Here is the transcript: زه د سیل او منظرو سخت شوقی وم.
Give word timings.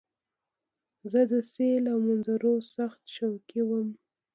زه 1.11 1.21
د 1.31 1.33
سیل 1.51 1.83
او 1.93 1.97
منظرو 2.07 2.53
سخت 2.75 3.01
شوقی 3.15 3.61
وم. 3.65 3.87